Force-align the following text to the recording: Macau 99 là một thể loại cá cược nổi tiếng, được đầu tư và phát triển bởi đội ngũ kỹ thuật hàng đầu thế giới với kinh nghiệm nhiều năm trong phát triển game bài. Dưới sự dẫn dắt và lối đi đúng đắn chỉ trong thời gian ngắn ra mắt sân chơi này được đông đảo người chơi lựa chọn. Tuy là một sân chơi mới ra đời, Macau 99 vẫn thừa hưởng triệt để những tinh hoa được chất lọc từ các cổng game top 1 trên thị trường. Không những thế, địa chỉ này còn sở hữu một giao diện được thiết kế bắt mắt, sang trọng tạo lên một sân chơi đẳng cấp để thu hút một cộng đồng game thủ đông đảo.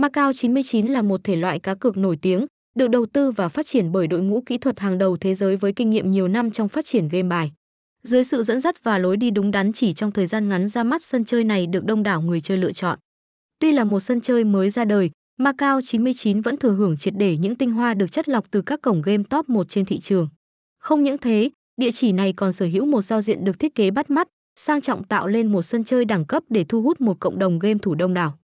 Macau 0.00 0.32
99 0.32 0.86
là 0.86 1.02
một 1.02 1.24
thể 1.24 1.36
loại 1.36 1.58
cá 1.58 1.74
cược 1.74 1.96
nổi 1.96 2.18
tiếng, 2.22 2.46
được 2.78 2.88
đầu 2.88 3.06
tư 3.06 3.30
và 3.30 3.48
phát 3.48 3.66
triển 3.66 3.92
bởi 3.92 4.06
đội 4.06 4.22
ngũ 4.22 4.40
kỹ 4.40 4.58
thuật 4.58 4.80
hàng 4.80 4.98
đầu 4.98 5.16
thế 5.16 5.34
giới 5.34 5.56
với 5.56 5.72
kinh 5.72 5.90
nghiệm 5.90 6.10
nhiều 6.10 6.28
năm 6.28 6.50
trong 6.50 6.68
phát 6.68 6.86
triển 6.86 7.08
game 7.08 7.28
bài. 7.28 7.52
Dưới 8.02 8.24
sự 8.24 8.42
dẫn 8.42 8.60
dắt 8.60 8.84
và 8.84 8.98
lối 8.98 9.16
đi 9.16 9.30
đúng 9.30 9.50
đắn 9.50 9.72
chỉ 9.72 9.92
trong 9.92 10.12
thời 10.12 10.26
gian 10.26 10.48
ngắn 10.48 10.68
ra 10.68 10.84
mắt 10.84 11.02
sân 11.02 11.24
chơi 11.24 11.44
này 11.44 11.66
được 11.66 11.84
đông 11.84 12.02
đảo 12.02 12.22
người 12.22 12.40
chơi 12.40 12.58
lựa 12.58 12.72
chọn. 12.72 12.98
Tuy 13.58 13.72
là 13.72 13.84
một 13.84 14.00
sân 14.00 14.20
chơi 14.20 14.44
mới 14.44 14.70
ra 14.70 14.84
đời, 14.84 15.10
Macau 15.38 15.80
99 15.82 16.40
vẫn 16.40 16.56
thừa 16.56 16.72
hưởng 16.72 16.96
triệt 16.96 17.14
để 17.16 17.36
những 17.36 17.56
tinh 17.56 17.72
hoa 17.72 17.94
được 17.94 18.12
chất 18.12 18.28
lọc 18.28 18.50
từ 18.50 18.62
các 18.62 18.82
cổng 18.82 19.02
game 19.02 19.22
top 19.30 19.48
1 19.48 19.68
trên 19.68 19.84
thị 19.84 19.98
trường. 19.98 20.28
Không 20.78 21.02
những 21.02 21.18
thế, 21.18 21.50
địa 21.80 21.90
chỉ 21.90 22.12
này 22.12 22.32
còn 22.32 22.52
sở 22.52 22.66
hữu 22.66 22.86
một 22.86 23.02
giao 23.02 23.20
diện 23.20 23.44
được 23.44 23.58
thiết 23.58 23.74
kế 23.74 23.90
bắt 23.90 24.10
mắt, 24.10 24.28
sang 24.60 24.80
trọng 24.80 25.04
tạo 25.04 25.26
lên 25.26 25.52
một 25.52 25.62
sân 25.62 25.84
chơi 25.84 26.04
đẳng 26.04 26.24
cấp 26.24 26.42
để 26.48 26.64
thu 26.64 26.82
hút 26.82 27.00
một 27.00 27.20
cộng 27.20 27.38
đồng 27.38 27.58
game 27.58 27.78
thủ 27.82 27.94
đông 27.94 28.14
đảo. 28.14 28.38